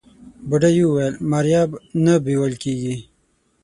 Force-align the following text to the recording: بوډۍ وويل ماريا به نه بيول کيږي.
بوډۍ 0.47 0.77
وويل 0.85 1.13
ماريا 1.31 1.61
به 1.71 1.77
نه 2.03 2.13
بيول 2.25 2.53
کيږي. 2.63 2.95